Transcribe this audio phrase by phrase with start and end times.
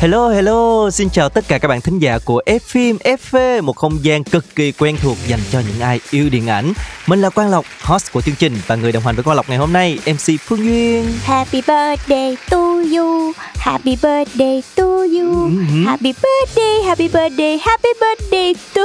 [0.00, 3.76] Hello hello, xin chào tất cả các bạn thính giả của F phim FV, một
[3.76, 6.72] không gian cực kỳ quen thuộc dành cho những ai yêu điện ảnh.
[7.06, 9.48] Mình là Quang Lộc, host của chương trình và người đồng hành với Quang Lộc
[9.48, 11.04] ngày hôm nay, MC Phương Duyên.
[11.24, 12.58] Happy birthday to
[12.96, 15.86] you Happy birthday to you Mhm.
[15.86, 18.82] Happy birthday Happy birthday Happy birthday to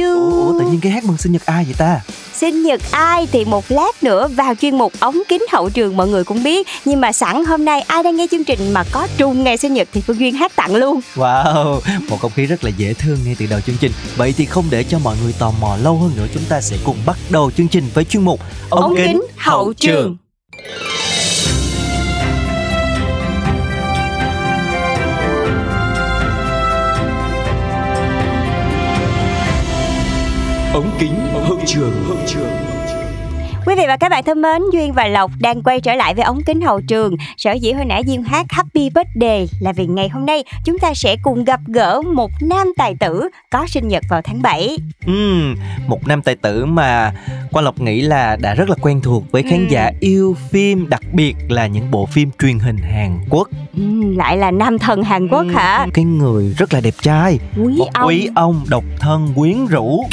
[0.00, 2.00] you Ủa, tự nhiên cái hát mừng sinh nhật ai vậy ta?
[2.40, 6.08] Sinh nhật ai thì một lát nữa vào chuyên mục ống kính hậu trường mọi
[6.08, 6.66] người cũng biết.
[6.84, 9.74] Nhưng mà sẵn hôm nay ai đang nghe chương trình mà có trùng ngày sinh
[9.74, 11.00] nhật thì Phương Duyên hát tặng luôn.
[11.14, 13.92] Wow, một không khí rất là dễ thương ngay từ đầu chương trình.
[14.16, 16.76] Vậy thì không để cho mọi người tò mò lâu hơn nữa, chúng ta sẽ
[16.84, 20.16] cùng bắt đầu chương trình với chuyên mục Ống kính hậu trường.
[30.76, 32.50] Ống kính hậu trường hậu trường
[33.66, 36.24] Quý vị và các bạn thân mến, Duyên và Lộc đang quay trở lại với
[36.24, 37.16] ống kính hậu trường.
[37.36, 40.94] Sở dĩ hồi nãy Duyên hát Happy Birthday là vì ngày hôm nay chúng ta
[40.94, 44.76] sẽ cùng gặp gỡ một nam tài tử có sinh nhật vào tháng 7.
[45.06, 47.12] Ừm, một nam tài tử mà
[47.52, 49.68] Quang Lộc nghĩ là đã rất là quen thuộc với khán Ừm.
[49.68, 53.48] giả yêu phim, đặc biệt là những bộ phim truyền hình Hàn Quốc.
[53.76, 55.86] Ừm, lại là nam thần Hàn Quốc hả?
[55.94, 58.08] Cái người rất là đẹp trai, Quý một ông.
[58.08, 60.04] quý ông độc thân quyến rũ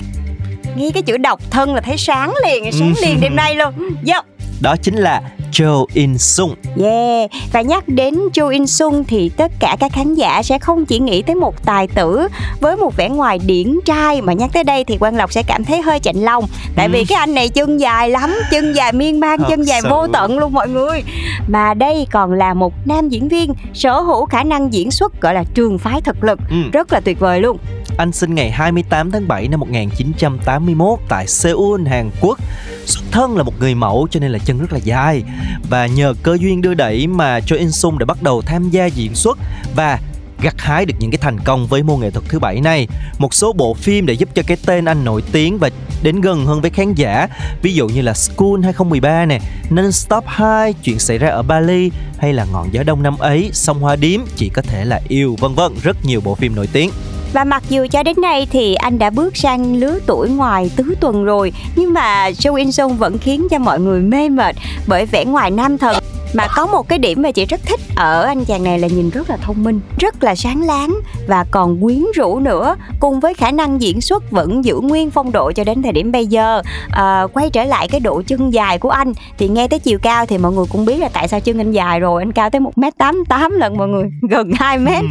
[0.76, 3.02] Nghe cái chữ độc thân là thấy sáng liền, sáng Ừ.
[3.06, 3.74] liền đêm nay luôn.
[4.14, 4.22] Yo.
[4.62, 5.22] đó chính là
[5.52, 6.56] Cho In Sung.
[6.84, 10.86] Yeah, và nhắc đến Chu In Sung thì tất cả các khán giả sẽ không
[10.86, 12.28] chỉ nghĩ tới một tài tử
[12.60, 15.64] với một vẻ ngoài điển trai mà nhắc tới đây thì Quang Lộc sẽ cảm
[15.66, 16.45] thấy hơi chạnh lòng
[16.76, 17.06] tại vì Ừ.
[17.10, 19.89] cái anh này chân dài lắm, chân dài miên man, Thật chân dài sự.
[19.89, 21.04] vô tận luôn mọi người.
[21.48, 25.33] Mà đây còn là một nam diễn viên sở hữu khả năng diễn xuất gọi
[25.33, 26.56] là trường phái thực lực, Ừ.
[26.73, 27.58] rất là tuyệt vời luôn.
[27.98, 32.39] Anh sinh ngày 28 tháng 7 năm 1981 tại Seoul, Hàn Quốc.
[32.86, 35.23] Xuất thân là một người mẫu cho nên là chân rất là dài
[35.70, 38.86] và nhờ cơ duyên đưa đẩy mà Cho In Sung đã bắt đầu tham gia
[38.86, 39.37] diễn xuất
[39.76, 39.99] và
[40.42, 42.87] gặt hái được những cái thành công với môn nghệ thuật thứ bảy này.
[43.17, 45.70] Một số bộ phim để giúp cho cái tên anh nổi tiếng và
[46.03, 47.27] đến gần hơn với khán giả,
[47.61, 49.39] ví dụ như là School 2013 nè,
[49.70, 53.80] Non-Stop 2, Chuyện xảy ra ở Bali hay là Ngọn gió đông năm ấy, Sông
[53.80, 56.89] hoa điếm, Chỉ có thể là yêu, vân vân, rất nhiều bộ phim nổi tiếng.
[57.33, 60.95] Và mặc dù cho đến nay thì anh đã bước sang lứa tuổi ngoài tứ
[60.99, 64.55] tuần rồi, Nhưng mà Châu In Sung vẫn khiến cho mọi người mê mệt
[64.88, 65.95] bởi vẻ ngoài nam thần
[66.33, 69.10] mà có một cái điểm mà chị rất thích ở anh chàng này là nhìn
[69.10, 70.95] rất là thông minh, rất là sáng láng
[71.27, 72.76] và còn quyến rũ nữa.
[72.99, 76.11] Cùng với khả năng diễn xuất vẫn giữ nguyên phong độ cho đến thời điểm
[76.11, 76.61] bây giờ.
[76.92, 80.26] À, quay trở lại cái độ chân dài của anh thì nghe tới chiều cao
[80.26, 82.21] thì mọi người cũng biết là tại sao chân anh dài rồi.
[82.21, 85.04] Anh cao tới 1m88 lần mọi người, gần 2m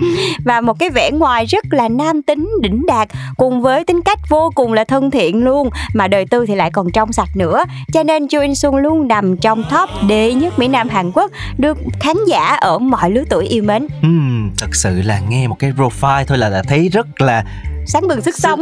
[0.45, 4.19] và một cái vẻ ngoài rất là nam tính đỉnh đạt cùng với tính cách
[4.29, 7.65] vô cùng là thân thiện luôn mà đời tư thì lại còn trong sạch nữa
[7.93, 11.31] cho nên Chu In Sung luôn nằm trong top đệ nhất Mỹ Nam Hàn Quốc
[11.59, 13.87] được khán giả ở mọi lứa tuổi yêu mến.
[14.03, 14.09] Ừ,
[14.59, 17.45] thật sự là nghe một cái profile thôi là đã thấy rất là
[17.87, 18.61] sáng bừng sức sống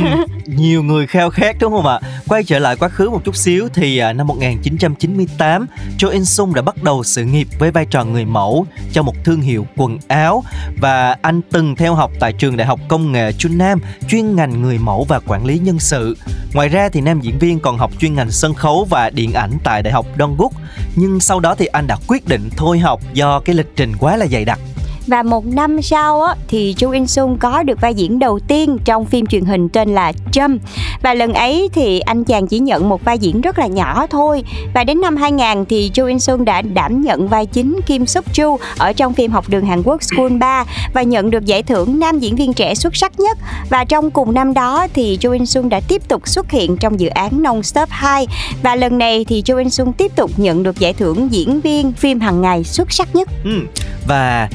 [0.46, 2.00] nhiều người khao khát đúng không ạ?
[2.28, 5.66] Quay trở lại quá khứ một chút xíu thì à, năm 1998,
[5.98, 9.14] Cho In Sung đã bắt đầu sự nghiệp với vai trò người mẫu cho một
[9.24, 10.44] thương hiệu quần áo
[10.80, 14.62] và anh từng theo học tại trường Đại học Công nghệ Trung Nam chuyên ngành
[14.62, 16.16] người mẫu và quản lý nhân sự.
[16.54, 19.52] Ngoài ra thì nam diễn viên còn học chuyên ngành sân khấu và điện ảnh
[19.64, 20.52] tại Đại học Dongguk.
[20.96, 24.16] Nhưng sau đó thì anh đã quyết định thôi học do cái lịch trình quá
[24.16, 24.58] là dày đặc.
[25.06, 28.78] Và một năm sau á, thì Chu In Sung có được vai diễn đầu tiên
[28.84, 30.58] trong phim truyền hình tên là Trâm
[31.02, 34.44] Và lần ấy thì anh chàng chỉ nhận một vai diễn rất là nhỏ thôi.
[34.74, 38.24] Và đến năm 2000 thì Chu In Sung đã đảm nhận vai chính Kim Suk
[38.34, 40.64] Chu ở trong phim học đường Hàn Quốc School 3
[40.94, 43.38] Và nhận được giải thưởng nam diễn viên trẻ xuất sắc nhất.
[43.70, 47.00] Và trong cùng năm đó thì Chu In Sung đã tiếp tục xuất hiện trong
[47.00, 48.26] dự án Non-Stop 2
[48.62, 51.92] Và lần này thì Chu In Sung tiếp tục nhận được giải thưởng diễn viên
[51.92, 53.28] phim hàng ngày xuất sắc nhất.
[53.44, 53.60] Ừ.
[54.06, 54.48] Và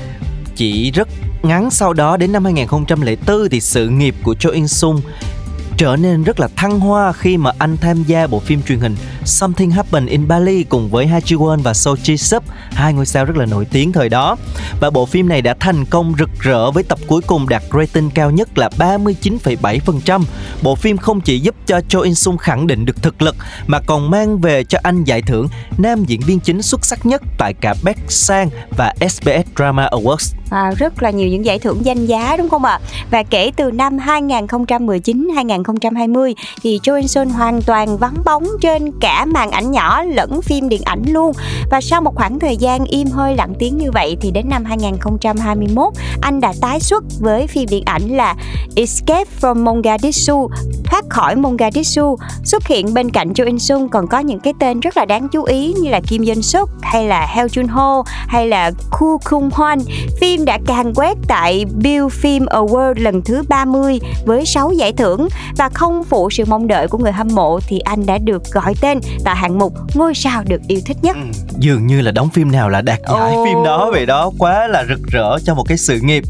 [0.56, 1.08] chỉ rất
[1.44, 1.72] ngắn.
[1.72, 5.02] Sau đó đến năm 2004 thì sự nghiệp của Cho In Sung
[5.78, 8.96] trở nên rất là thăng hoa khi mà anh tham gia bộ phim truyền hình.
[9.26, 13.06] Something Happened in Bali cùng với Ha Ji Won và So Ji Sup, hai ngôi
[13.06, 14.36] sao rất là nổi tiếng thời đó.
[14.80, 18.10] Và bộ phim này đã thành công rực rỡ với tập cuối cùng đạt rating
[18.10, 20.24] cao nhất là 39,7%.
[20.62, 23.36] Bộ phim không chỉ giúp cho Cho In Sung khẳng định được thực lực
[23.68, 25.48] mà còn mang về cho anh giải thưởng
[25.78, 30.36] nam diễn viên chính xuất sắc nhất tại cả Beck Sang và SBS Drama Awards.
[30.50, 32.80] À, rất là nhiều những giải thưởng danh giá đúng không ạ?
[33.12, 39.72] Và kể từ năm 2019-2020 thì Johansson hoàn toàn vắng bóng trên cả màn ảnh
[39.72, 41.32] nhỏ lẫn phim điện ảnh luôn.
[41.72, 44.66] Và sau một khoảng thời gian im hơi lặng tiếng như vậy thì đến năm
[44.66, 48.36] 2021 anh đã tái xuất với phim điện ảnh là
[48.76, 50.50] Escape from Mogadishu,
[50.84, 52.18] thoát khỏi Mogadishu.
[52.44, 55.28] Xuất hiện bên cạnh Jo In Sung còn có những cái tên rất là đáng
[55.30, 59.18] chú ý như là Kim Jin Suk hay là Heo Jun Ho hay là Ku
[59.30, 59.80] Kung Hwan.
[60.20, 65.28] Phim đã càng quét tại Bill Film Award lần thứ 30 với 6 giải thưởng
[65.58, 68.74] và không phụ sự mong đợi của người hâm mộ thì anh đã được gọi
[68.82, 71.16] tên tại hạng mục ngôi sao được yêu thích nhất.
[71.16, 71.22] Ừ,
[71.60, 73.48] dường như là đóng phim nào là đạt giải oh.
[73.48, 76.24] phim đó vậy đó, quá là rực rỡ cho một cái sự nghiệp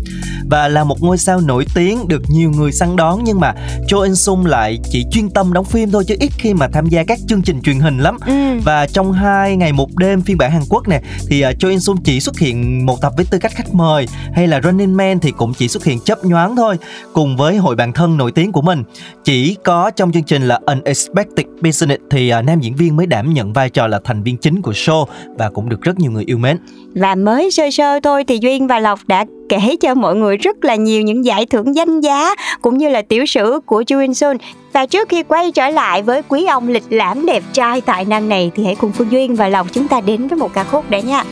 [0.49, 3.53] và là một ngôi sao nổi tiếng được nhiều người săn đón nhưng mà
[3.87, 6.89] Cho In Sung lại chỉ chuyên tâm đóng phim thôi chứ ít khi mà tham
[6.89, 8.17] gia các chương trình truyền hình lắm.
[8.25, 8.59] Ừ.
[8.63, 11.79] Và trong hai ngày một đêm phiên bản Hàn Quốc nè thì uh, Cho In
[11.79, 15.19] Sung chỉ xuất hiện một tập với tư cách khách mời hay là Running Man
[15.19, 16.77] thì cũng chỉ xuất hiện chấp nhoáng thôi
[17.13, 18.83] cùng với hội bạn thân nổi tiếng của mình.
[19.23, 23.33] Chỉ có trong chương trình là Unexpected Business thì uh, nam diễn viên mới đảm
[23.33, 25.05] nhận vai trò là thành viên chính của show
[25.37, 26.57] và cũng được rất nhiều người yêu mến.
[26.95, 30.65] Và mới sơ sơ thôi thì Duyên và Lộc đã kể cho mọi người rất
[30.65, 34.13] là nhiều những giải thưởng danh giá cũng như là tiểu sử của Chu In
[34.13, 34.37] Sun.
[34.73, 38.29] Và trước khi quay trở lại với quý ông lịch lãm đẹp trai tài năng
[38.29, 40.89] này thì hãy cùng Phương Duyên và Lộc chúng ta đến với một ca khúc
[40.89, 41.23] đã nha.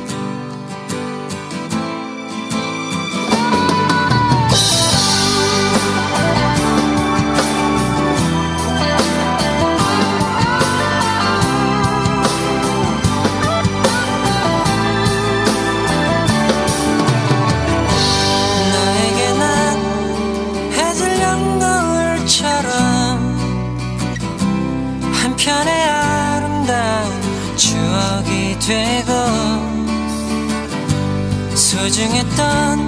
[31.83, 32.79] 소중했던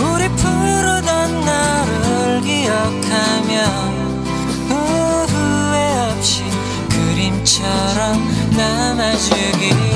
[0.00, 3.64] 우리 푸르던 나를 기억하며
[4.66, 6.42] 후회 없이
[6.88, 8.18] 그림처럼
[8.56, 9.89] 남아주기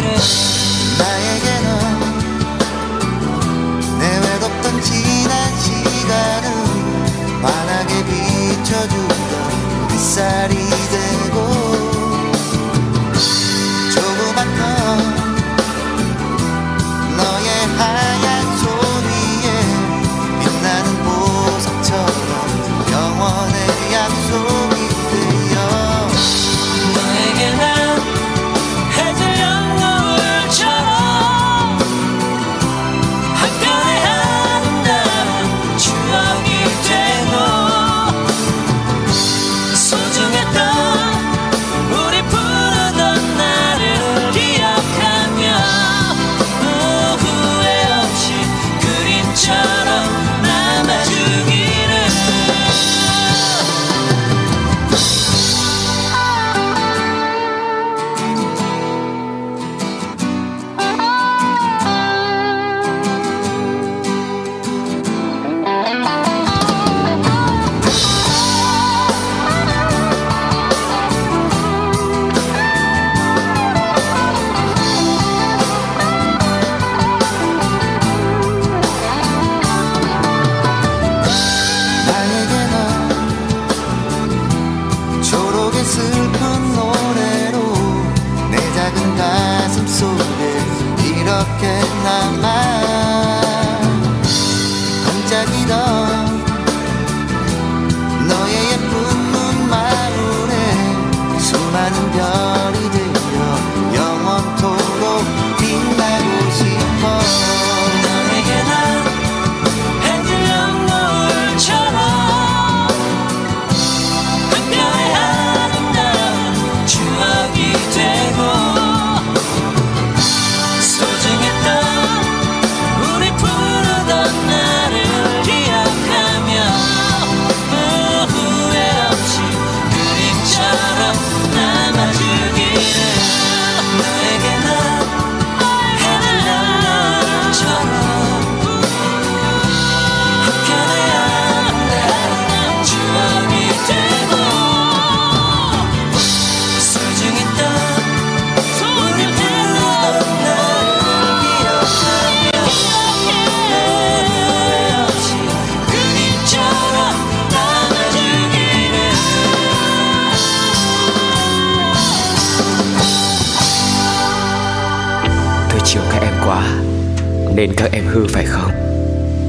[168.15, 168.71] hư phải không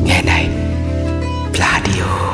[0.06, 0.50] Nghe này
[1.54, 2.26] Pladio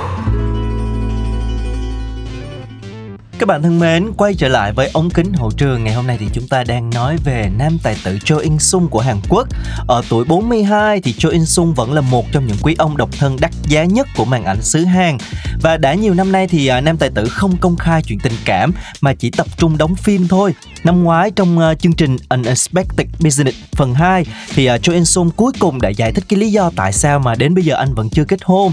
[3.39, 6.17] Các bạn thân mến, quay trở lại với ống kính hậu trường ngày hôm nay
[6.19, 9.47] thì chúng ta đang nói về nam tài tử Cho In Sung của Hàn Quốc.
[9.87, 13.09] Ở tuổi 42 thì Cho In Sung vẫn là một trong những quý ông độc
[13.19, 15.17] thân đắt giá nhất của màn ảnh xứ Hàn.
[15.61, 18.33] Và đã nhiều năm nay thì à, nam tài tử không công khai chuyện tình
[18.45, 20.53] cảm mà chỉ tập trung đóng phim thôi.
[20.83, 24.25] Năm ngoái trong uh, chương trình Unexpected Business phần 2
[24.55, 27.19] thì uh, Cho In Sung cuối cùng đã giải thích cái lý do tại sao
[27.19, 28.71] mà đến bây giờ anh vẫn chưa kết hôn.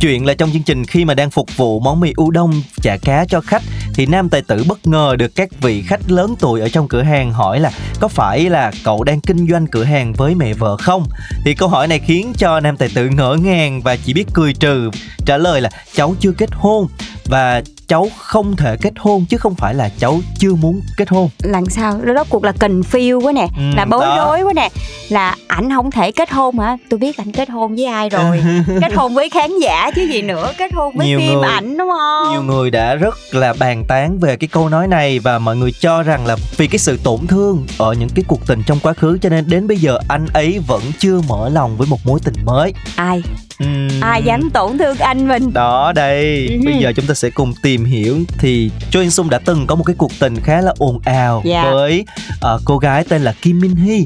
[0.00, 2.52] Chuyện là trong chương trình khi mà đang phục vụ món mì udon
[2.82, 3.62] chả cá cho khách
[3.94, 7.02] thì nam tài tử bất ngờ được các vị khách lớn tuổi ở trong cửa
[7.02, 10.76] hàng hỏi là có phải là cậu đang kinh doanh cửa hàng với mẹ vợ
[10.76, 11.04] không?
[11.44, 14.54] Thì câu hỏi này khiến cho nam tài tử ngỡ ngàng và chỉ biết cười
[14.54, 14.90] trừ
[15.28, 16.86] trả lời là cháu chưa kết hôn
[17.24, 21.28] và cháu không thể kết hôn chứ không phải là cháu chưa muốn kết hôn.
[21.42, 22.00] Làm sao?
[22.04, 24.16] Đó rốt cuộc là cần phiêu quá nè Ừ, là bối đó.
[24.16, 24.68] rối quá nè.
[25.08, 26.76] Là ảnh không thể kết hôn hả?
[26.90, 28.42] Tôi biết ảnh kết hôn với ai rồi.
[28.80, 31.76] Kết hôn với khán giả chứ gì nữa kết hôn với Nhiều phim người- ảnh
[31.78, 32.32] đúng không?
[32.32, 35.72] nhiều người đã rất là bàn tán về cái câu nói này và mọi người
[35.80, 38.92] cho rằng là vì cái sự tổn thương ở những cái cuộc tình trong quá
[38.92, 42.20] khứ cho nên đến bây giờ anh ấy vẫn chưa mở lòng với một mối
[42.24, 42.72] tình mới.
[42.96, 43.22] Ai
[43.58, 43.88] Ừm.
[44.00, 46.58] ai dám tổn thương anh mình đó đây Ừ.
[46.64, 49.74] bây giờ chúng ta sẽ cùng tìm hiểu thì Choi In Sung đã từng có
[49.74, 51.70] một cái cuộc tình khá là ồn ào Dạ.
[51.72, 52.04] với
[52.40, 54.00] ờ, cô gái tên là Kim Min Hee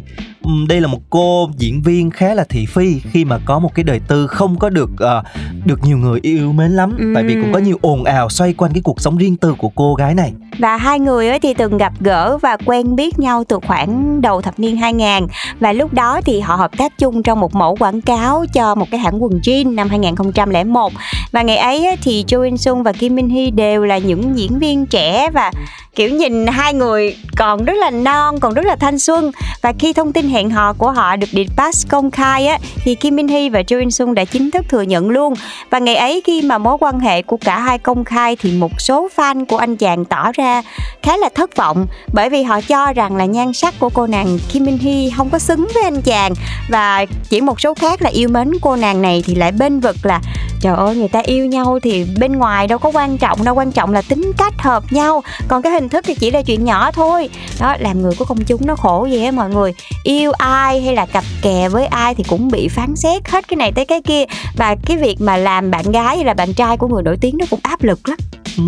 [0.69, 3.85] đây là một cô diễn viên khá là thị phi khi mà có một cái
[3.85, 5.23] đời tư không có được ờ,
[5.65, 6.97] được nhiều người yêu mến lắm.
[6.99, 7.15] Ừm.
[7.15, 9.69] tại vì cũng có nhiều ồn ào xoay quanh cái cuộc sống riêng tư của
[9.69, 10.33] cô gái này.
[10.59, 14.43] Và hai người ấy thì từng gặp gỡ và quen biết nhau từ khoảng đầu
[14.43, 15.27] thập niên 2000
[15.61, 18.87] và lúc đó thì họ hợp tác chung trong một mẫu quảng cáo cho một
[18.91, 20.93] cái hãng quần jean năm 2001
[21.33, 24.39] và ngày ấy ấy thì Jo In Sung và Kim Min Hee đều là những
[24.39, 25.53] diễn viên trẻ và
[25.95, 29.31] kiểu nhìn hai người còn rất là non còn rất là thanh xuân.
[29.63, 33.17] Và khi thông tin hẹn hò của họ được Dispatch công khai á, thì Kim
[33.17, 35.35] Min Hee và Jo In Sung đã chính thức thừa nhận luôn.
[35.71, 38.81] Và ngày ấy khi mà mối quan hệ của cả hai công khai thì một
[38.81, 40.63] số fan của anh chàng tỏ ra
[41.03, 44.39] khá là thất vọng, bởi vì họ cho rằng là nhan sắc của cô nàng
[44.53, 46.33] Kim Min Hee không có xứng với anh chàng.
[46.69, 49.97] Và chỉ một số khác là yêu mến cô nàng này thì lại bên vực
[50.03, 50.21] là
[50.63, 53.73] trời ơi, người ta yêu nhau thì bên ngoài đâu có quan trọng đâu, quan
[53.73, 55.23] trọng là tính cách hợp nhau.
[55.49, 57.29] Còn cái hình thức thì chỉ là chuyện nhỏ thôi.
[57.61, 59.75] Đó, làm người của công chúng nó khổ vậy á mọi người.
[60.05, 63.57] Yêu ai hay là cặp kè với ai thì cũng bị phán xét hết cái
[63.57, 64.25] này tới cái kia.
[64.57, 67.39] Và cái việc mà làm bạn gái hay là bạn trai của người nổi tiếng
[67.39, 68.19] nó cũng áp lực lắm.
[68.59, 68.65] Ừ.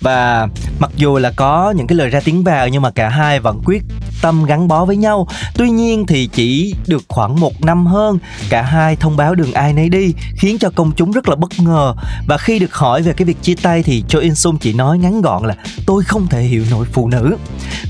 [0.00, 3.40] và mặc dù là có những cái lời ra tiếng vào nhưng mà cả hai
[3.40, 3.82] vẫn quyết
[4.22, 5.28] tâm gắn bó với nhau.
[5.54, 8.18] Tuy nhiên thì chỉ được khoảng một năm hơn,
[8.48, 11.50] cả hai thông báo đường ai nấy đi, khiến cho công chúng rất là bất
[11.60, 11.94] ngờ.
[12.28, 14.98] Và khi được hỏi về cái việc chia tay thì Cho In Sung chỉ nói
[14.98, 15.54] ngắn gọn là
[15.86, 17.36] tôi không thể hiểu nổi phụ nữ.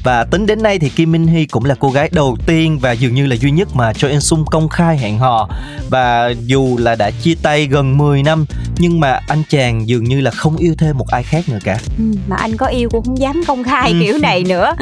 [0.05, 2.93] Và tính đến nay thì Kim Min Hee cũng là cô gái đầu tiên và
[2.93, 5.49] dường như là duy nhất mà Cho In Sung công khai hẹn hò.
[5.91, 8.47] Và dù là đã chia tay gần 10 năm
[8.79, 11.79] nhưng mà anh chàng dường như là không yêu thêm một ai khác nữa cả.
[11.99, 13.97] Ừ, mà anh có yêu cũng không dám công khai Ừ.
[14.01, 14.73] kiểu này nữa.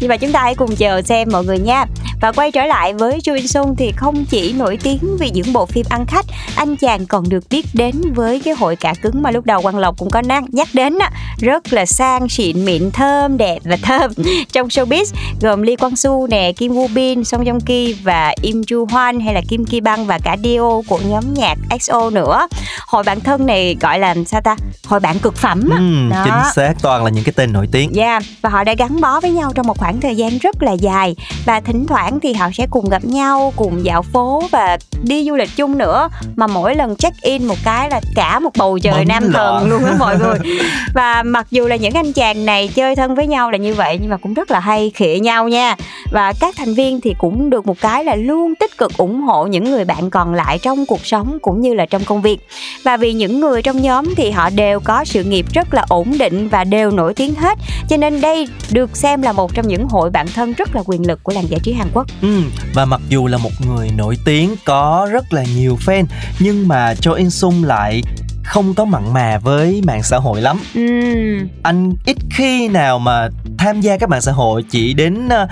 [0.00, 1.84] Nhưng mà chúng ta hãy cùng chờ xem mọi người nha
[2.24, 5.52] và quay trở lại với Jo In Sung thì không chỉ nổi tiếng vì những
[5.52, 6.24] bộ phim ăn khách
[6.56, 9.78] anh chàng còn được biết đến với cái hội cả cứng mà lúc đầu Quang
[9.78, 11.10] Lộc cũng có nhắc đến á.
[11.38, 14.10] Rất là sang xịn mịn thơm đẹp và thơm.
[14.52, 15.04] Trong showbiz
[15.40, 19.24] gồm Lee Kwang Soo nè Kim Woo Bin Song Joong Ki và Im Ju Hwan
[19.24, 22.48] hay là Kim Ki Bang và cả Dio của nhóm nhạc EXO nữa.
[22.86, 24.56] Hội bạn thân này gọi là sao ta?
[24.86, 25.76] Hội bạn cực phẩm á.
[25.76, 26.22] Ừm, Đó.
[26.24, 27.92] chính xác toàn là những cái tên nổi tiếng.
[27.96, 30.72] Yeah, và họ đã gắn bó với nhau trong một khoảng thời gian rất là
[30.72, 31.16] dài
[31.46, 35.36] và thỉnh thoảng thì họ sẽ cùng gặp nhau, cùng dạo phố và đi du
[35.36, 38.94] lịch chung nữa mà mỗi lần check in một cái là cả một bầu trời
[38.94, 40.38] Bấm nam thần luôn á mọi người.
[40.94, 43.98] Và mặc dù là những anh chàng này chơi thân với nhau là như vậy
[44.00, 45.76] nhưng mà cũng rất là hay khịa nhau nha.
[46.12, 49.46] Và các thành viên thì cũng được một cái là luôn tích cực ủng hộ
[49.46, 52.38] những người bạn còn lại trong cuộc sống cũng như là trong công việc.
[52.84, 56.18] Và vì những người trong nhóm thì họ đều có sự nghiệp rất là ổn
[56.18, 59.88] định và đều nổi tiếng hết cho nên đây được xem là một trong những
[59.88, 62.03] hội bạn thân rất là quyền lực của làng giải trí Hàn Quốc.
[62.22, 66.04] Ừm, và mặc dù là một người nổi tiếng có rất là nhiều fan
[66.38, 68.02] nhưng mà Cho In Sung lại
[68.44, 70.60] không có mặn mà với mạng xã hội lắm.
[70.74, 75.46] Ừm, anh ít khi nào mà tham gia các mạng xã hội chỉ đến ờ,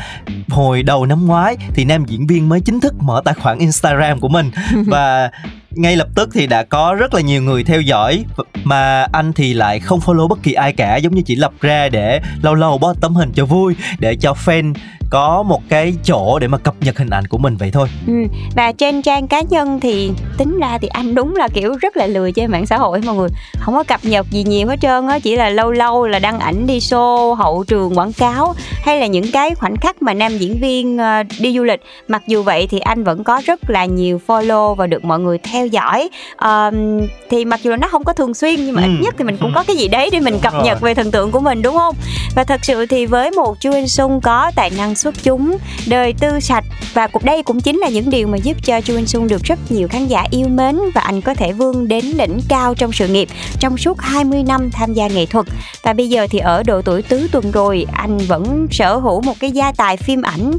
[0.49, 4.21] hồi đầu năm ngoái thì nam diễn viên mới chính thức mở tài khoản Instagram
[4.21, 4.51] của mình.
[4.87, 5.31] Và
[5.71, 8.25] ngay lập tức thì đã có rất là nhiều người theo dõi
[8.65, 11.89] mà anh thì lại không follow bất kỳ ai cả giống như chỉ lập ra
[11.89, 14.75] để lâu lâu post tấm hình cho vui để cho fan
[15.13, 17.89] có một cái chỗ để mà cập nhật hình ảnh của mình vậy thôi.
[18.07, 18.13] Ừ.
[18.57, 22.07] Và trên trang cá nhân thì tính ra thì anh đúng là kiểu rất là
[22.07, 23.29] lười trên mạng xã hội mọi người.
[23.59, 26.39] Không có cập nhật gì nhiều hết trơn á chỉ là lâu lâu là đăng
[26.39, 28.55] ảnh đi show hậu trường quảng cáo
[28.85, 31.81] hay là những cái khoảnh khắc mà nam diễn viên ờ, đi du lịch.
[32.09, 35.39] Mặc dù vậy thì anh vẫn có rất là nhiều follow và được mọi người
[35.39, 36.09] theo dõi.
[36.37, 37.01] Ờm,
[37.31, 38.89] thì mặc dù là nó không có thường xuyên nhưng mà Ừ.
[38.89, 41.11] ít nhất thì mình cũng có cái gì đấy để mình cập nhật về thần
[41.11, 41.95] tượng của mình đúng không?
[42.37, 45.57] Và thật sự thì với một Chu In Sung có tài năng xuất chúng,
[45.89, 46.65] đời tư sạch.
[46.95, 49.43] Và cuộc đây cũng chính là những điều mà giúp cho Chu In Sung được
[49.45, 52.93] rất nhiều khán giả yêu mến và anh có thể vươn đến đỉnh cao trong
[52.93, 53.29] sự nghiệp
[53.61, 55.47] trong suốt 20 năm tham gia nghệ thuật.
[55.83, 59.35] Và bây giờ thì ở độ tuổi tứ tuần rồi, anh vẫn sở hữu một
[59.41, 60.53] cái gia tài phim ảnh.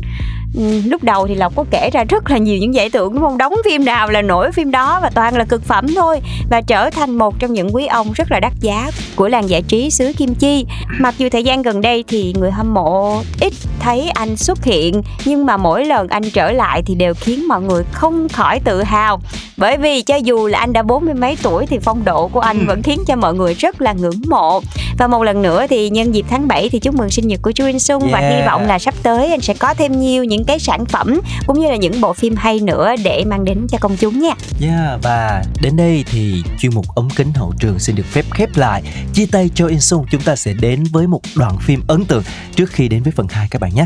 [0.56, 3.22] Ừ, lúc đầu thì lộc có kể ra rất là nhiều những giải thưởng đúng
[3.22, 6.20] không đóng phim nào là nổi phim đó và toàn là cực phẩm thôi
[6.50, 9.62] và trở thành một trong những quý ông rất là đắt giá của làng giải
[9.62, 10.66] trí xứ Kim Chi.
[11.00, 15.02] Mặc dù thời gian gần đây thì người hâm mộ ít thấy anh xuất hiện
[15.26, 18.84] nhưng mà mỗi lần anh trở lại thì đều khiến mọi người không khỏi tự
[18.84, 19.22] hào
[19.58, 22.40] bởi vì cho dù là anh đã bốn mươi mấy tuổi thì phong độ của
[22.40, 24.62] anh vẫn khiến cho mọi người rất là ngưỡng mộ
[24.98, 27.52] và một lần nữa thì nhân dịp tháng 7 thì chúc mừng sinh nhật của
[27.52, 28.36] Chu In Sung và Yeah.
[28.36, 31.60] hy vọng là sắp tới anh sẽ có thêm nhiều những cái sản phẩm cũng
[31.60, 34.34] như là những bộ phim hay nữa để mang đến cho công chúng nha.
[34.62, 38.50] Yeah, và đến đây thì chuyên mục ống kính hậu trường xin được phép khép
[38.56, 38.84] lại.
[39.14, 42.24] Chia tay cho In Sung, chúng ta sẽ đến với một đoạn phim ấn tượng
[42.56, 43.86] trước khi đến với phần 2 các bạn nhé.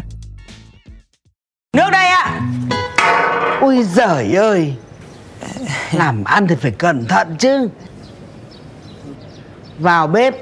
[1.77, 2.41] Nước đây ạ.
[3.61, 4.73] Ôi giời ơi.
[5.91, 7.69] Làm ăn thì phải cẩn thận chứ.
[9.79, 10.35] Vào bếp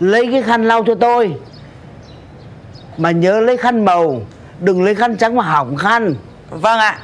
[0.00, 1.34] Lấy cái khăn lau cho tôi.
[2.96, 4.20] Mà nhớ lấy khăn màu
[4.60, 6.14] Đừng lấy khăn trắng mà hỏng khăn.
[6.50, 6.98] Vâng ạ.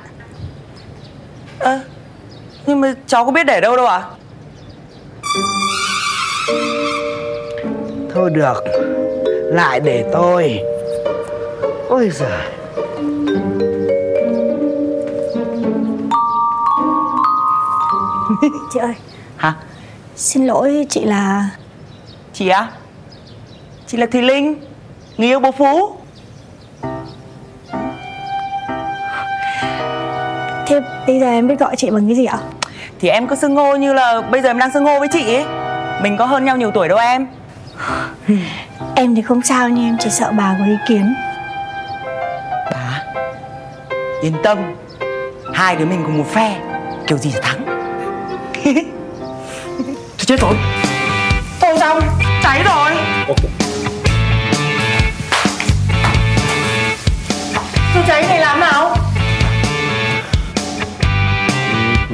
[1.59, 1.81] Ơ
[2.67, 4.03] Nhưng mà cháu có biết để đâu đâu ạ?
[8.15, 8.65] Thôi được
[9.53, 10.61] Lại để tôi
[11.97, 12.29] Ôi giời.
[18.73, 18.95] Chị ơi,
[19.37, 19.55] Hả?
[20.17, 21.51] Xin lỗi chị là
[22.33, 22.69] Chị á?
[23.87, 24.61] Chị là Thùy Linh
[25.17, 25.97] Người yêu bố Phú.
[30.67, 32.39] Thế bây giờ em biết gọi chị bằng cái gì ạ?
[33.01, 35.35] Thì em cứ xưng hô như là Bây giờ em đang xưng hô với chị
[35.35, 35.45] ấy.
[36.03, 37.27] Mình có hơn nhau nhiều tuổi đâu em.
[38.95, 41.15] Em thì không sao nhưng em chỉ sợ bà có ý kiến
[44.27, 44.59] Yên tâm.
[45.55, 46.61] Hai đứa mình cùng một phe
[47.07, 47.65] Kiểu gì thì thắng.
[50.19, 50.55] Tôi chết rồi.
[51.61, 52.01] Thôi xong
[52.43, 52.91] Cháy rồi.
[57.95, 58.97] Tôi cháy này làm nào?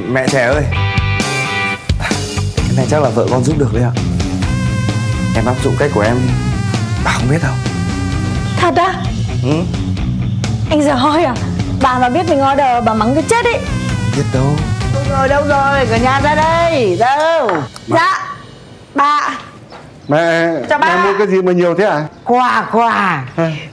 [0.09, 0.63] Mẹ trẻ ơi.
[2.57, 3.91] Cái này chắc là vợ con giúp được đấy ạ.
[5.35, 6.15] Em áp dụng cách của em
[7.03, 7.53] Bà không biết đâu.
[8.57, 8.93] Thật á?
[9.43, 9.63] ừ,
[10.69, 11.35] Anh giờ hoi à?
[11.83, 13.59] Bà mà biết mình order bà mắng cái chết ấy
[14.15, 14.43] Biết đâu.
[14.93, 17.51] Đâu rồi đâu rồi Cả nhà ra đây Đâu.
[17.87, 18.35] Dạ
[18.95, 19.37] Bà.
[20.07, 20.87] Mẹ Chào ba.
[20.87, 23.23] Mẹ mua cái gì mà nhiều thế à Quà quà.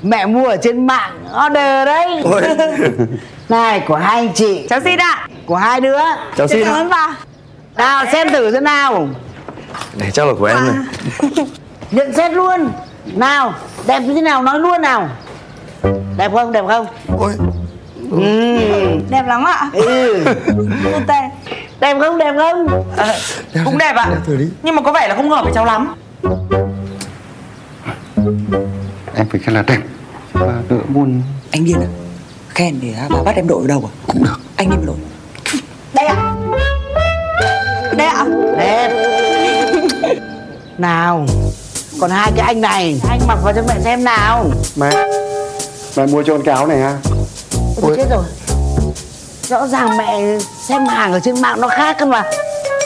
[0.02, 1.12] Mẹ mua ở trên mạng
[1.46, 2.22] Order đấy.
[2.24, 2.42] Ôi.
[3.48, 4.66] Này của hai anh chị.
[4.70, 5.28] Cháu xin ạ.
[5.46, 5.98] Của hai đứa.
[6.36, 7.16] Cháu xin Cảm ơn bà.
[7.76, 9.08] Nào xem thử thế nào.
[9.94, 10.76] Này chắc là của em này.
[11.90, 12.70] Nhận xét luôn.
[13.06, 13.54] Nào
[13.86, 15.08] đẹp như thế nào nói luôn nào.
[16.16, 16.86] Đẹp không đẹp không?
[17.18, 17.32] Ôi
[18.10, 18.20] ừ.
[19.10, 19.70] Đẹp lắm ạ.
[19.72, 20.24] Ừ.
[21.80, 22.84] Đẹp không đẹp không?
[22.96, 23.14] À,
[23.64, 24.10] Cũng đẹp ạ.
[24.26, 24.48] thử đi.
[24.62, 25.94] Nhưng mà có vẻ là không hợp với cháu lắm.
[29.14, 29.78] Em phải khen là đẹp.
[30.32, 31.22] Và đỡ buồn.
[31.50, 31.88] Anh điên à
[32.48, 33.92] Khen để bà bắt em đội vào đâu à?
[34.06, 34.40] Cũng được.
[34.56, 34.96] Anh đi đội.
[35.94, 36.34] Đây ạ.
[37.96, 38.24] Đây ạ.
[38.58, 38.90] Đẹp.
[40.78, 41.26] Nào
[42.00, 43.00] Còn hai cái anh này.
[43.08, 44.44] Anh mặc vào cho mẹ xem nào.
[44.76, 44.90] Mẹ
[45.96, 46.96] Mẹ mua cho con cái áo này ha
[47.82, 47.94] Ôi.
[47.96, 48.24] chết rồi.
[49.42, 50.38] Rõ ràng mẹ
[50.68, 52.22] xem hàng ở trên mạng nó khác cơ mà.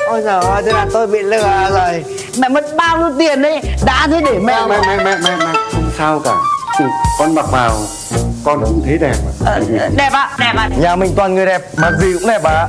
[0.08, 2.04] Ôi giời ơi, thế là tôi bị lừa rồi.
[2.38, 3.60] Mẹ mất bao nhiêu tiền đấy?
[3.86, 5.52] Đã thế để mẹ Mẹ mẹ mẹ mẹ mẹ.
[5.72, 6.34] Không sao cả.
[6.78, 6.84] Ừ,
[7.18, 7.72] Con mặc vào
[8.44, 9.50] Con cũng thấy đẹp mà.
[9.52, 9.60] Ờ,
[9.96, 10.68] Đẹp ạ Đẹp ạ.
[10.78, 12.68] Nhà mình toàn người đẹp Mặc gì cũng đẹp à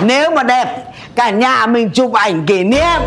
[0.00, 0.84] Nếu mà đẹp
[1.16, 3.00] Cả nhà mình chụp ảnh kỷ niệm.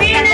[0.00, 0.24] Thế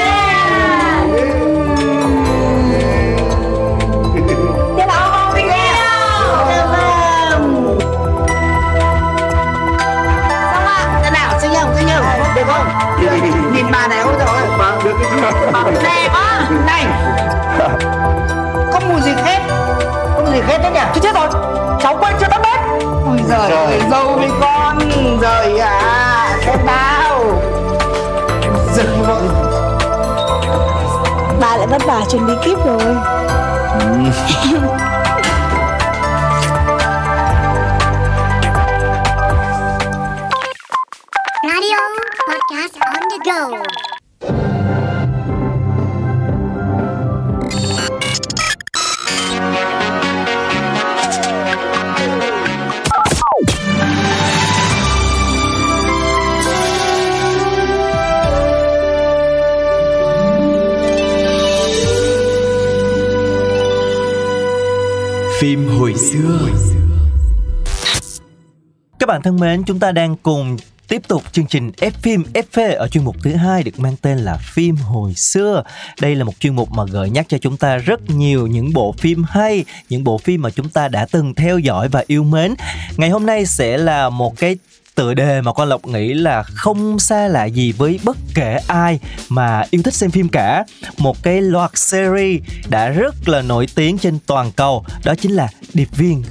[13.52, 14.46] Nhìn bà này ôi trời ơi.
[14.58, 15.16] Bà được cái gì
[15.82, 16.86] Đẹp á Này.
[18.72, 19.12] Có mùi gì
[20.14, 20.80] Có mùi gì khét đấy nhỉ?
[20.94, 21.28] Chứ chết rồi.
[21.82, 22.60] Cháu quên chưa tắt bếp?
[23.06, 24.78] Ôi giời ơi dâu với con.
[25.22, 27.20] Rồi à Xem nào
[28.74, 29.22] Giật vội
[31.40, 32.80] Bà lại vất vả chuẩn bị kíp rồi
[65.40, 66.48] Phim hồi xưa.
[68.98, 70.56] Các bạn thân mến, chúng ta đang cùng
[70.90, 74.18] tiếp tục chương trình F phim FV ở chuyên mục thứ hai được mang tên
[74.18, 75.62] là phim hồi xưa.
[76.00, 78.94] Đây là một chuyên mục mà gợi nhắc cho chúng ta rất nhiều những bộ
[78.98, 82.54] phim hay, những bộ phim mà chúng ta đã từng theo dõi và yêu mến.
[82.96, 84.56] Ngày hôm nay sẽ là một cái
[84.94, 88.98] tựa đề mà con lộc nghĩ là không xa lạ gì với bất kể ai
[89.28, 90.64] mà yêu thích xem phim cả
[90.98, 95.48] một cái loạt series đã rất là nổi tiếng trên toàn cầu đó chính là
[95.74, 96.22] điệp viên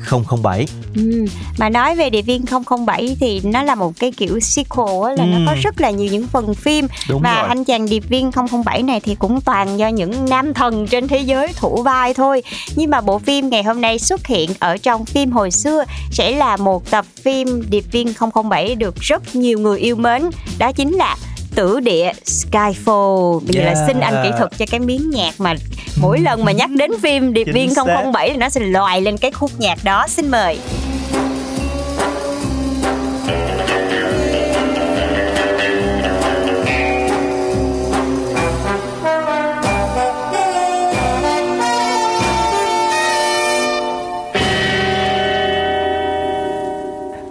[0.44, 1.26] 007 Ừ.
[1.58, 2.46] Mà nói về Điệp viên
[2.86, 5.28] 007 thì nó là một cái kiểu sequel á, là Ừ.
[5.30, 7.48] nó có rất là nhiều những phần phim Đúng và rồi.
[7.50, 8.32] anh chàng Điệp viên
[8.64, 12.44] 007 này thì cũng toàn do những nam thần trên thế giới thủ vai thôi.
[12.76, 16.32] Nhưng mà bộ phim ngày hôm nay xuất hiện ở trong phim hồi xưa sẽ
[16.32, 20.22] là một tập phim Điệp viên 007 được rất nhiều người yêu mến.
[20.58, 21.16] Đó chính là
[21.56, 23.88] Tử địa Skyfall Bây giờ là Yeah.
[23.88, 25.54] xin anh kỹ thuật cho cái miếng nhạc mà
[26.02, 27.84] mỗi lần mà nhắc đến phim Điệp viên xác.
[28.14, 30.60] 007 thì nó sẽ loài lên cái khúc nhạc đó Xin mời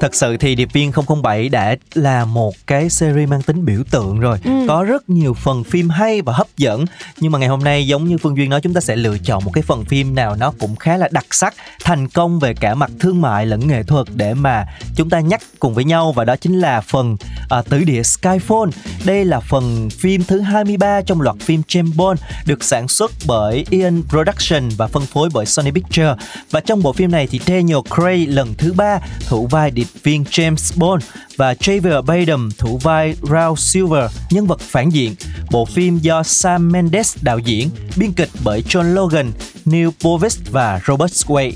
[0.00, 4.20] Thật sự thì Điệp viên 007 đã là một cái series mang tính biểu tượng
[4.20, 4.38] rồi.
[4.44, 4.50] Ừ.
[4.68, 6.84] Có rất nhiều phần phim hay và hấp dẫn.
[7.20, 9.44] Nhưng mà ngày hôm nay giống như Phương Duyên nói Chúng ta sẽ lựa chọn
[9.44, 12.74] một cái phần phim nào nó cũng khá là đặc sắc Thành công về cả
[12.74, 16.12] mặt thương mại lẫn nghệ thuật Để mà chúng ta nhắc cùng với nhau.
[16.12, 17.16] Và đó chính là phần
[17.48, 18.70] à, Tử địa Skyfall.
[19.04, 23.64] Đây là phần phim thứ 23 trong loạt phim James Bond Được sản xuất bởi
[23.70, 26.18] Ian Production và phân phối bởi Sony Pictures.
[26.50, 30.24] Và trong bộ phim này thì Daniel Craig lần thứ ba thủ vai điệp viên
[30.24, 31.04] James Bond
[31.36, 35.14] và Javier Bardem thủ vai Raul Silver, nhân vật phản diện.
[35.50, 39.32] Bộ phim do Sam Mendes đạo diễn, biên kịch bởi John Logan,
[39.64, 41.52] Neil Purvis và Robert Wade.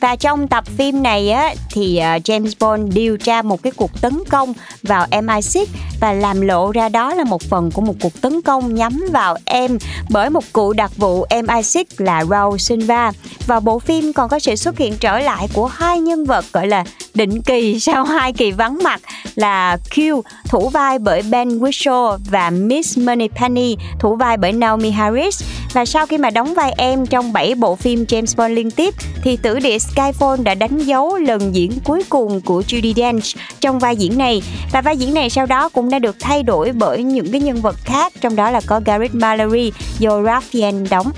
[0.00, 4.00] Và trong tập phim này á, thì ờ, James Bond điều tra một cái cuộc
[4.00, 5.64] tấn công vào MI6
[6.00, 9.36] và làm lộ ra đó là một phần của một cuộc tấn công nhắm vào
[9.44, 9.78] em
[10.10, 13.12] bởi một cụ đặc vụ MI6 là Raul Silva.
[13.46, 16.66] Và bộ phim còn có sự xuất hiện trở lại của hai nhân vật gọi
[16.66, 16.84] là
[17.14, 19.00] định kỳ sau hai kỳ vắng mặt
[19.34, 25.42] là Q thủ vai bởi Ben Whishaw và Miss Moneypenny thủ vai bởi Naomi Harris
[25.72, 28.94] và sau khi mà đóng vai em trong 7 bộ phim James Bond liên tiếp,
[29.22, 33.24] thì tử địa Skyfall đã đánh dấu lần diễn cuối cùng của judy Dench
[33.60, 34.42] trong vai diễn này.
[34.72, 37.60] Và vai diễn này sau đó cũng đã được thay đổi bởi những cái nhân
[37.60, 41.10] vật khác, trong đó là có Gareth Mallory do Ralph Fiennes đóng.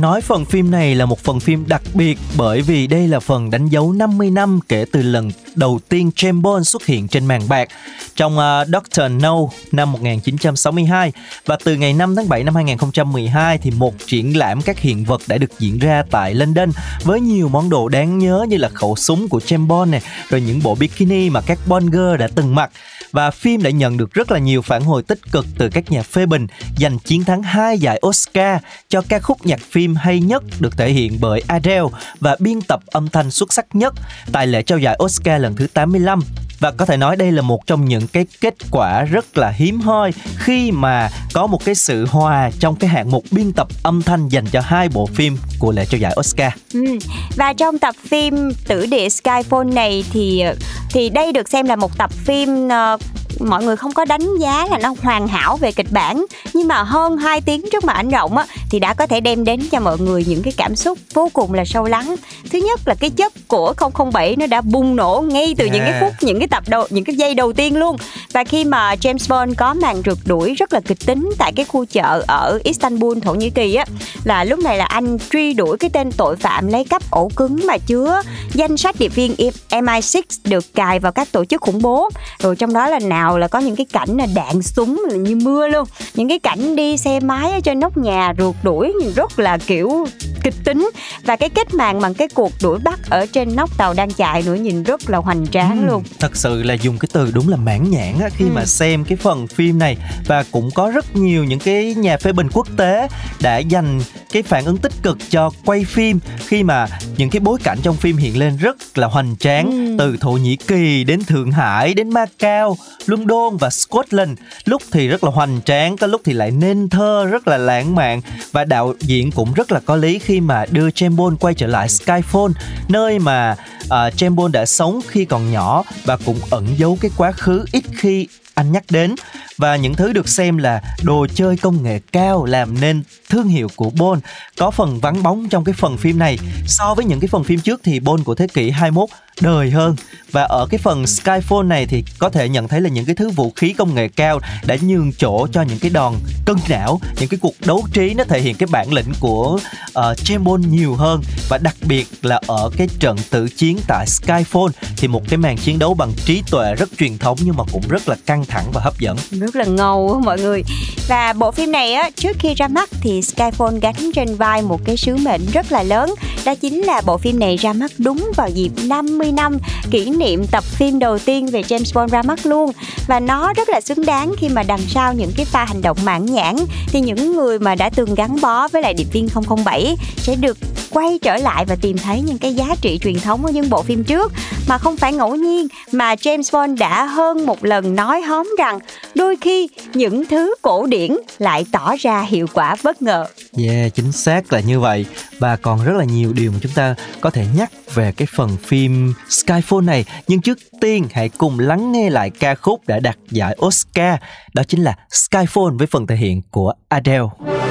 [0.00, 3.50] Nói phần phim này là một phần phim đặc biệt bởi vì đây là phần
[3.50, 7.48] đánh dấu 50 năm kể từ lần đầu tiên James Bond xuất hiện trên màn
[7.48, 7.68] bạc
[8.16, 9.36] trong uh, Doctor No
[9.72, 11.12] năm 1962
[11.46, 15.20] và từ ngày 5 tháng 7 năm 2012 thì một triển lãm các hiện vật
[15.26, 16.70] đã được diễn ra tại London
[17.04, 20.40] với nhiều món đồ đáng nhớ như là khẩu súng của James Bond này, rồi
[20.40, 22.70] những bộ bikini mà các Bond girl đã từng mặc
[23.12, 26.02] và phim đã nhận được rất là nhiều phản hồi tích cực từ các nhà
[26.02, 30.42] phê bình giành chiến thắng hai giải Oscar cho ca khúc nhạc phim hay nhất
[30.60, 31.82] được thể hiện bởi Adele
[32.20, 33.94] và biên tập âm thanh xuất sắc nhất
[34.32, 36.20] tại lễ trao giải Oscar lần thứ 85
[36.60, 39.80] và có thể nói đây là một trong những cái kết quả rất là hiếm
[39.80, 44.02] hoi khi mà có một cái sự hòa trong cái hạng mục biên tập âm
[44.02, 46.52] thanh dành cho hai bộ phim của lễ trao giải Oscar.
[46.74, 46.98] Ừ.
[47.36, 50.44] Và trong tập phim Tử địa Skyfall này thì
[50.90, 53.00] thì đây được xem là một tập phim uh,
[53.40, 56.82] mọi người không có đánh giá là nó hoàn hảo về kịch bản nhưng mà
[56.82, 59.80] hơn 2 tiếng trước màn ảnh rộng á thì đã có thể đem đến cho
[59.80, 62.14] mọi người những cái cảm xúc vô cùng là sâu lắng.
[62.50, 63.74] Thứ nhất là cái chất của
[64.12, 66.02] 007 nó đã bùng nổ ngay từ những cái Yeah.
[66.02, 67.96] phút những cái tập đầu những cái giây đầu tiên luôn.
[68.32, 71.64] Và khi mà James Bond có màn rượt đuổi rất là kịch tính tại cái
[71.64, 73.84] khu chợ ở Istanbul Thổ Nhĩ Kỳ á
[74.24, 77.66] là lúc này là anh truy đuổi cái tên tội phạm lấy cắp ổ cứng
[77.66, 78.22] mà chứa
[78.54, 79.34] danh sách điệp viên
[79.70, 83.48] MI6 được cài vào các tổ chức khủng bố rồi trong đó là nào là
[83.48, 86.96] có những cái cảnh là đạn súng là như mưa luôn những cái cảnh đi
[86.96, 90.06] xe máy ở trên nóc nhà rượt đuổi nhìn rất là kiểu
[90.42, 90.90] kịch tính.
[91.24, 94.42] Và cái kết màn bằng cái cuộc đuổi bắt ở trên nóc tàu đang chạy
[94.42, 96.02] nữa nhìn rất là hoành tráng Ừ, luôn.
[96.18, 98.50] thật sự là dùng cái từ đúng là mãn nhãn á, khi Ừ.
[98.54, 99.96] mà xem cái phần phim này.
[100.26, 103.08] Và cũng có rất nhiều những cái nhà phê bình quốc tế
[103.40, 104.00] đã dành
[104.32, 107.96] cái phản ứng tích cực cho quay phim khi mà những cái bối cảnh trong
[107.96, 109.70] phim hiện lên rất là hoành tráng.
[109.70, 109.96] Ừ.
[109.98, 114.38] từ Thổ Nhĩ Kỳ đến Thượng Hải đến Macau, London và Scotland.
[114.64, 117.94] Lúc thì rất là hoành tráng có lúc thì lại nên thơ rất là lãng
[117.94, 118.20] mạn
[118.52, 121.66] và đạo diễn cũng rất là có lý khi mà đưa James Bond quay trở
[121.66, 122.52] lại Skyfall
[122.88, 127.10] nơi mà uh, James Bond đã sống khi còn nhỏ và cũng ẩn giấu cái
[127.16, 129.14] quá khứ ít khi anh nhắc đến
[129.58, 133.68] và những thứ được xem là đồ chơi công nghệ cao làm nên thương hiệu
[133.76, 134.22] của Bond
[134.58, 136.38] có phần vắng bóng trong cái phần phim này.
[136.66, 139.08] So với những cái phần phim trước thì Bond của thế kỷ 21
[139.40, 139.96] đời hơn.
[140.32, 143.30] Và ở cái phần Skyfall này thì có thể nhận thấy là những cái thứ
[143.30, 146.14] vũ khí công nghệ cao đã nhường chỗ cho những cái đòn
[146.46, 149.94] cân não những cái cuộc đấu trí nó thể hiện cái bản lĩnh của uh,
[149.94, 151.22] James Bond nhiều hơn.
[151.48, 155.56] Và đặc biệt là ở cái trận tử chiến tại Skyfall thì một cái màn
[155.56, 158.64] chiến đấu bằng trí tuệ rất truyền thống nhưng mà cũng rất là căng thẳng
[158.72, 159.16] và hấp dẫn.
[159.30, 160.62] Rất rất là ngầu á mọi người.
[161.08, 164.80] Và bộ phim này á, trước khi ra mắt thì Skyfall gánh trên vai một
[164.84, 166.14] cái sứ mệnh rất là lớn.
[166.44, 169.58] Đó chính là bộ phim này ra mắt đúng vào dịp 50 năm
[169.90, 172.72] kỷ niệm tập phim đầu tiên về James Bond ra mắt luôn.
[173.06, 175.98] Và nó rất là xứng đáng khi mà đằng sau những cái pha hành động
[176.04, 176.56] mãn nhãn
[176.86, 179.28] thì những người mà đã từng gắn bó với lại điệp viên
[179.64, 180.58] 007 sẽ được
[180.90, 183.82] quay trở lại và tìm thấy những cái giá trị truyền thống của những bộ
[183.82, 184.32] phim trước.
[184.68, 188.78] Mà không phải ngẫu nhiên mà James Bond đã hơn một lần nói hóm rằng
[189.14, 193.26] đôi khi những thứ cổ điển lại tỏ ra hiệu quả bất ngờ.
[193.56, 195.06] Yeah, chính xác là như vậy
[195.38, 198.56] và còn rất là nhiều điều mà chúng ta có thể nhắc về cái phần
[198.62, 203.16] phim Skyfall này nhưng trước tiên hãy cùng lắng nghe lại ca khúc đã đạt
[203.30, 204.18] giải Oscar
[204.54, 207.67] đó chính là Skyfall với phần thể hiện của Adele.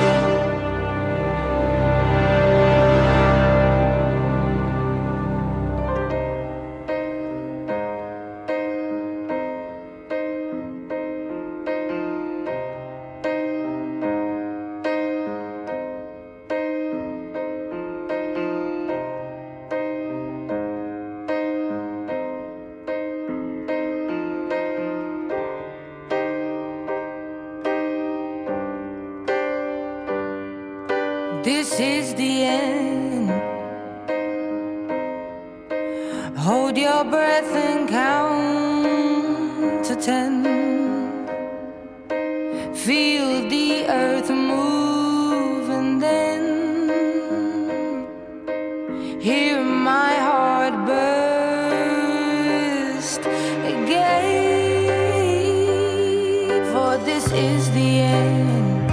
[57.17, 58.91] This is the end.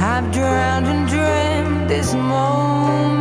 [0.00, 3.13] I've drowned and dreamt this moment.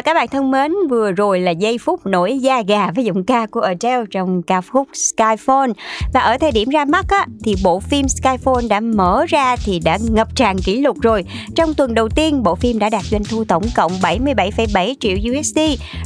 [0.00, 3.24] Và các bạn thân mến, vừa rồi là giây phút nổi da gà với giọng
[3.24, 5.72] ca của Adele trong ca khúc Skyfall.
[6.14, 9.80] Và ở thời điểm ra mắt á, thì bộ phim Skyfall đã mở ra thì
[9.84, 11.24] đã ngập tràn kỷ lục rồi.
[11.54, 15.58] Trong tuần đầu tiên, bộ phim đã đạt doanh thu tổng cộng 77,7 triệu USD,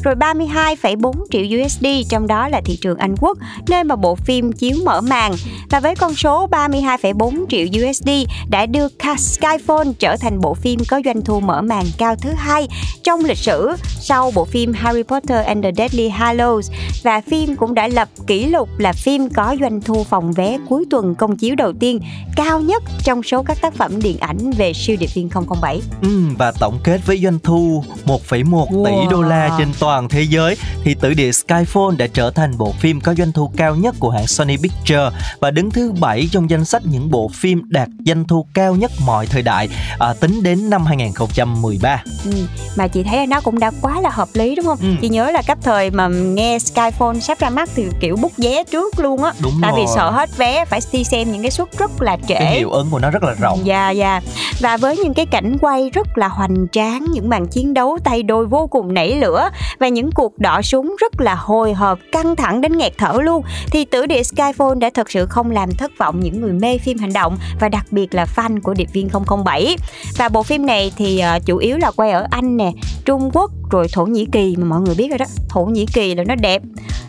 [0.05, 4.53] rồi 32,4 triệu USD, trong đó là thị trường Anh Quốc, nơi mà bộ phim
[4.53, 5.33] chiếu mở màn.
[5.71, 8.09] Và với con số 32,4 triệu USD
[8.51, 12.69] đã đưa Skyfall trở thành bộ phim có doanh thu mở màn cao thứ hai
[13.05, 16.61] trong lịch sử sau bộ phim Harry Potter and the Deathly Hallows
[17.03, 20.85] và phim cũng đã lập kỷ lục là phim có doanh thu phòng vé cuối
[20.91, 22.01] tuần công chiếu đầu tiên
[22.37, 25.29] cao nhất trong số các tác phẩm điện ảnh về siêu điệp viên
[25.61, 25.81] 007.
[26.03, 28.85] Ừ, và tổng kết với doanh thu 1,1 Wow.
[28.85, 32.73] tỷ đô la trên toàn thế giới thì tử địa Skyfall đã trở thành bộ
[32.73, 36.51] phim có doanh thu cao nhất của hãng Sony Pictures và đứng thứ bảy trong
[36.51, 39.69] danh sách những bộ phim đạt doanh thu cao nhất mọi thời đại
[39.99, 42.03] à, tính đến năm 2013.
[42.25, 42.31] Ừ,
[42.77, 44.79] mà chị thấy là nó cũng đã quá là hợp lý đúng không?
[44.83, 44.89] Ừ.
[45.01, 48.65] Chị nhớ là cấp thời mà nghe Skyfall sắp ra mắt thì kiểu bút vé
[48.65, 49.33] trước luôn á.
[49.43, 49.93] Đúng Tại vì rồi.
[49.95, 52.35] sợ hết vé phải đi xem những cái suất rất là trễ.
[52.35, 53.61] Cái hiệu ứng của nó rất là rộng.
[53.65, 54.21] Dạ dạ
[54.61, 58.23] Và với những cái cảnh quay rất là hoành tráng Những màn chiến đấu tay
[58.23, 62.37] đôi vô cùng nảy lửa Và những cuộc đọ súng rất là hồi hộp Căng
[62.37, 65.91] thẳng đến nghẹt thở luôn Thì tử địa Skyfall đã thật sự không làm thất
[65.99, 69.09] vọng Những người mê phim hành động Và đặc biệt là fan của Điệp viên
[69.45, 69.77] 007
[70.19, 72.73] Và bộ phim này thì ờ, chủ yếu là quay ở Anh nè
[73.05, 75.27] Trung Quốc rồi Thổ Nhĩ Kỳ mà mọi người biết rồi đó.
[75.49, 76.63] Thổ Nhĩ Kỳ là nó đẹp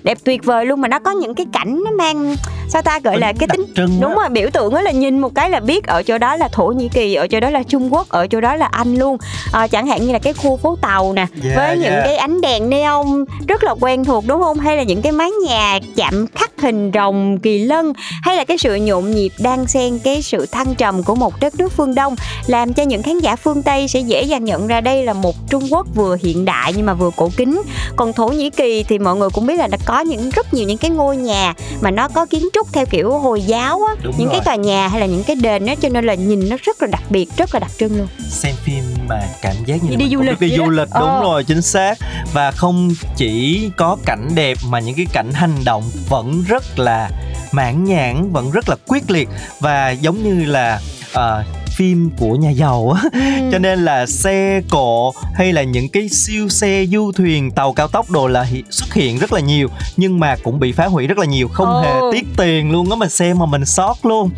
[0.04, 2.36] đẹp tuyệt vời luôn mà nó có những cái cảnh nó mang
[2.70, 3.66] sao ta gọi là cái tính
[4.02, 6.48] đúng rồi biểu tượng á là nhìn một cái là biết ở chỗ đó là
[6.48, 9.18] thổ nhĩ kỳ ở chỗ đó là trung quốc ở chỗ đó là anh luôn.
[9.52, 12.04] À, chẳng hạn như là cái khu phố tàu nè Yeah, với những yeah.
[12.06, 14.60] cái ánh đèn neon rất là quen thuộc đúng không?
[14.60, 18.58] Hay là những cái mái nhà chạm khắc hình rồng kỳ lân hay là cái
[18.58, 22.16] sự nhộn nhịp đang xen cái sự thăng trầm của một đất nước phương đông
[22.48, 25.36] làm cho những khán giả phương tây sẽ dễ dàng nhận ra đây là một
[25.50, 27.62] trung quốc vừa hiện đại nhưng mà vừa cổ kính
[27.96, 30.68] còn thổ nhĩ kỳ thì mọi người cũng biết là nó có những rất nhiều
[30.68, 34.14] những cái ngôi nhà mà nó có kiến trúc theo kiểu hồi giáo á Đúng
[34.18, 34.36] những rồi.
[34.36, 36.82] cái tòa nhà hay là những cái đền á cho nên là nhìn nó rất
[36.82, 39.96] là đặc biệt rất là đặc trưng luôn xem phim mà cảm giác như Đi
[39.96, 40.70] là đi du lịch đi du đó.
[40.70, 41.22] lịch đúng Ờ.
[41.24, 41.98] rồi chính xác
[42.34, 47.10] và không chỉ có cảnh đẹp mà những cái cảnh hành động vẫn rất là
[47.52, 49.30] mãn nhãn vẫn rất là quyết liệt
[49.60, 50.80] và giống như là
[51.14, 51.44] ờ,
[51.76, 53.04] phim của nhà giàu á.
[53.52, 57.88] Cho nên là xe cộ hay là những cái siêu xe du thuyền tàu cao
[57.88, 61.08] tốc đồ là hi- xuất hiện rất là nhiều nhưng mà cũng bị phá hủy
[61.08, 61.82] rất là nhiều không Ồ.
[61.82, 64.30] hề tiếc tiền luôn á mình xem mà mình sót luôn.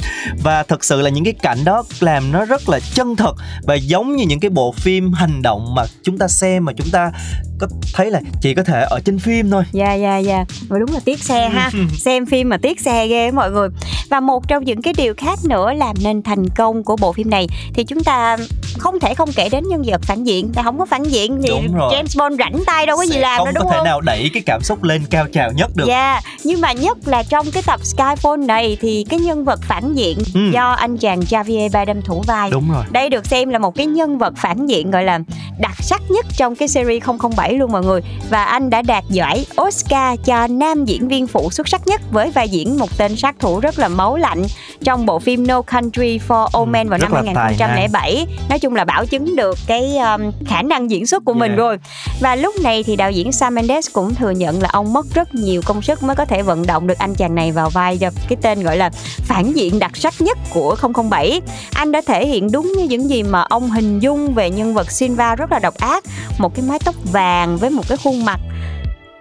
[0.44, 3.76] Và thật sự là những cái cảnh đó làm nó rất là chân thật và
[3.76, 7.12] giống như những cái bộ phim hành động mà chúng ta xem mà chúng ta
[7.60, 9.64] có thấy là chỉ có thể ở trên phim thôi.
[9.72, 10.46] Dạ dạ dạ.
[10.68, 11.72] Và đúng là tiếc xe ha.
[11.98, 13.70] Xem phim mà tiếc xe ghê mọi người.
[14.10, 17.27] Và một trong những cái điều khác nữa làm nên thành công của bộ phim
[17.30, 18.38] này Thì chúng ta
[18.78, 21.50] không thể không kể đến nhân vật phản diện Tại không có phản diện thì.
[21.74, 23.86] James Bond rảnh tay đâu có gì Sẽ làm không đâu có đúng thể không
[23.86, 27.24] nào đẩy cái cảm xúc lên cao trào nhất được Dạ, nhưng mà nhất là
[27.24, 30.40] trong cái tập Skyfall này thì cái nhân vật phản diện Ừ.
[30.54, 32.50] do anh chàng Javier Bardem thủ vai.
[32.52, 35.20] đúng rồi Đây được xem là một cái nhân vật phản diện gọi là
[35.60, 37.04] đặc sắc nhất trong cái series
[37.36, 41.52] 007 luôn mọi người và anh đã đạt giải Oscar cho nam diễn viên phụ
[41.52, 44.44] xuất sắc nhất với vai diễn một tên sát thủ rất là máu lạnh
[44.84, 48.26] trong bộ phim No Country for Old Ừ, Men vào rất năm là tài 2007.
[48.50, 51.58] Nói chung là bảo chứng được cái um, khả năng diễn xuất của mình Yeah.
[51.58, 51.78] rồi.
[52.20, 55.36] Và lúc này thì đạo diễn Sam Mendes cũng thừa nhận là ông mất rất
[55.36, 58.10] nhiều công sức mới có thể vận động được anh chàng này vào vai cho
[58.30, 58.90] cái tên gọi là
[59.22, 60.76] phản diện đặc sắc nhất của
[61.10, 61.42] 007.
[61.74, 64.92] Anh đã thể hiện đúng như những gì mà ông hình dung về nhân vật
[64.92, 66.04] Silva rất là độc ác,
[66.38, 68.40] một cái mái tóc vàng với một cái khuôn mặt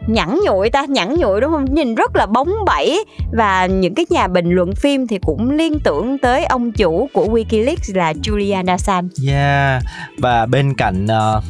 [0.06, 1.64] nhẵn nhụi ta nhẵn nhụi đúng không?
[1.74, 3.04] Nhìn rất là bóng bẩy.
[3.32, 7.26] Và những cái nhà bình luận phim thì cũng liên tưởng tới ông chủ của
[7.26, 9.82] Wikileaks là Julian Assange Yeah.
[10.18, 11.44] Và bên cạnh uh,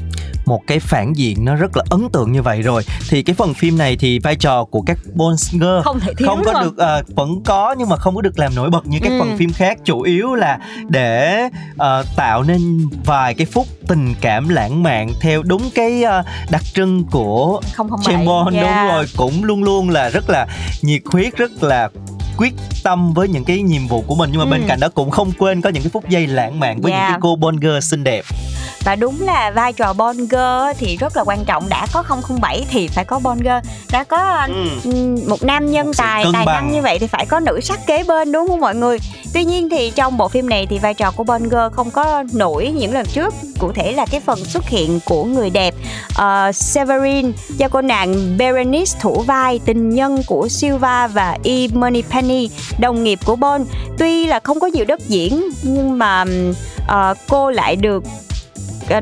[0.47, 2.82] một cái phản diện nó rất là ấn tượng như vậy rồi.
[3.09, 4.99] Thì cái phần phim này thì vai trò của các
[5.53, 8.38] girl không thể thiếu không có được ờ, vẫn có nhưng mà không có được
[8.38, 9.20] làm nổi bật như các Ừ.
[9.20, 9.78] phần phim khác.
[9.84, 11.42] Chủ yếu là để
[11.78, 16.62] ờ, tạo nên vài cái phút tình cảm lãng mạn theo đúng cái ờ, đặc
[16.74, 18.55] trưng của 007 James Bond.
[18.57, 18.66] Yeah.
[18.86, 20.47] đúng rồi cũng luôn luôn là rất là
[20.82, 21.88] nhiệt huyết rất là
[22.39, 22.53] quyết
[22.84, 24.51] tâm với những cái nhiệm vụ của mình nhưng mà Ừ.
[24.51, 27.03] bên cạnh đó cũng không quên có những cái phút giây lãng mạn với Yeah.
[27.03, 28.24] những cái cô Bond girl xinh đẹp
[28.84, 32.64] và đúng là vai trò Bond girl thì rất là quan trọng đã có 007
[32.70, 34.47] thì phải có Bond girl đã có
[34.84, 36.55] ừm, một nam nhân tài tài bằng.
[36.55, 38.99] năng như vậy thì phải có nữ sắc kế bên đúng không mọi người
[39.34, 42.24] tuy nhiên thì trong bộ phim này thì vai trò của Bond girl không có
[42.32, 45.74] nổi những lần trước cụ thể là cái phần xuất hiện của người đẹp
[46.22, 51.53] uh, Severin do cô nàng Berenice thủ vai tình nhân của Silva và E.
[51.74, 52.25] Moneypenny
[52.80, 53.64] đồng nghiệp của Bon.
[53.98, 56.24] tuy là không có nhiều đất diễn nhưng mà
[56.82, 58.04] uh, cô lại được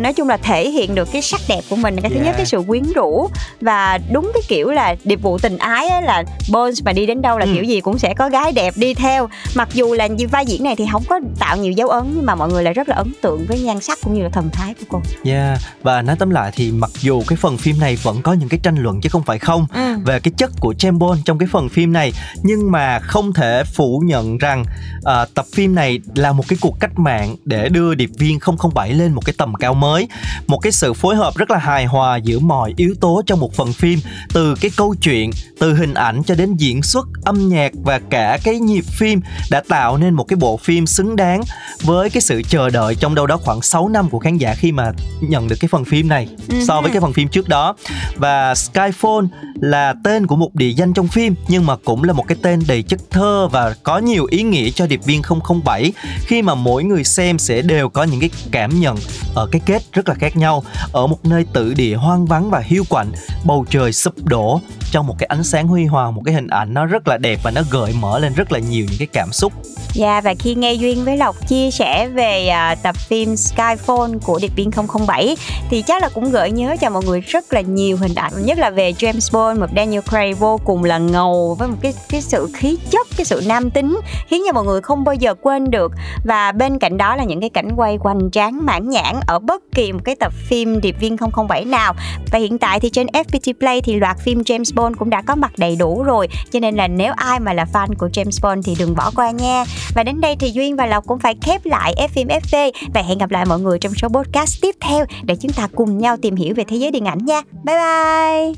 [0.00, 2.36] nói chung là thể hiện được cái sắc đẹp của mình cái thứ nhất Yeah.
[2.36, 3.28] cái sự quyến rũ
[3.60, 7.22] và đúng cái kiểu là điệp vụ tình ái á, là Bones mà đi đến
[7.22, 7.50] đâu là Ừ.
[7.54, 10.76] kiểu gì cũng sẽ có gái đẹp đi theo mặc dù là vai diễn này
[10.76, 13.12] thì không có tạo nhiều dấu ấn nhưng mà mọi người lại rất là ấn
[13.22, 15.58] tượng với nhan sắc cũng như là thần thái của cô Yeah.
[15.82, 18.60] Và nói tóm lại thì mặc dù cái phần phim này vẫn có những cái
[18.62, 19.94] tranh luận chứ không phải không Ừ.
[20.04, 22.12] về cái chất của James Bond trong cái phần phim này
[22.42, 24.64] nhưng mà không thể phủ nhận rằng
[25.04, 28.38] à, tập phim này là một cái cuộc cách mạng để đưa điệp viên
[28.74, 30.08] 007 lên một cái tầm cao mới.
[30.46, 33.54] Một cái sự phối hợp rất là hài hòa giữa mọi yếu tố trong một
[33.54, 33.98] phần phim
[34.32, 38.38] từ cái câu chuyện từ hình ảnh cho đến diễn xuất âm nhạc và cả
[38.44, 39.20] cái nhịp phim
[39.50, 41.42] đã tạo nên một cái bộ phim xứng đáng
[41.82, 44.72] với cái sự chờ đợi trong đâu đó khoảng 6 năm của khán giả khi
[44.72, 46.28] mà nhận được cái phần phim này
[46.66, 47.74] so với cái phần phim trước đó.
[48.16, 49.28] Và Skyfall
[49.60, 52.62] là tên của một địa danh trong phim nhưng mà cũng là một cái tên
[52.68, 55.22] đầy chất thơ và có nhiều ý nghĩa cho điệp viên
[55.64, 55.92] 007
[56.26, 58.96] khi mà mỗi người xem sẽ đều có những cái cảm nhận
[59.34, 60.62] ở cái kết rất là khác nhau.
[60.92, 63.12] Ở một nơi tự địa hoang vắng và hiu quạnh
[63.44, 64.60] bầu trời sụp đổ.
[64.90, 67.40] Trong một cái ánh sáng huy hoàng một cái hình ảnh nó rất là đẹp
[67.42, 69.52] và nó gợi mở lên rất là nhiều những cái cảm xúc.
[69.94, 74.38] Dạ và khi nghe Duyên với Lộc chia sẻ về uh, tập phim Skyfall của
[74.42, 74.70] Điệp viên
[75.06, 75.36] 007
[75.70, 78.58] thì chắc là cũng gợi nhớ cho mọi người rất là nhiều hình ảnh nhất
[78.58, 82.22] là về James Bond một Daniel Craig vô cùng là ngầu với một cái cái
[82.22, 85.70] sự khí chất cái sự nam tính khiến cho mọi người không bao giờ quên
[85.70, 85.92] được.
[86.24, 89.53] Và bên cạnh đó là những cái cảnh quay hoành tráng mãn nhãn ở bất
[89.54, 91.16] bất kỳ một cái tập phim Điệp viên
[91.48, 91.94] 007 nào.
[92.32, 95.34] Và hiện tại thì trên FPT Play thì loạt phim James Bond cũng đã có
[95.34, 96.28] mặt đầy đủ rồi.
[96.50, 99.30] Cho nên là nếu ai mà là fan của James Bond thì đừng bỏ qua
[99.30, 99.64] nha.
[99.94, 103.02] Và đến đây thì Duyên và Lộc cũng phải khép lại F phim FV và
[103.02, 106.16] hẹn gặp lại mọi người trong số podcast tiếp theo để chúng ta cùng nhau
[106.22, 107.40] tìm hiểu về thế giới điện ảnh nha.
[107.64, 108.52] Bye bye!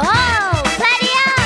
[0.00, 1.37] Oh,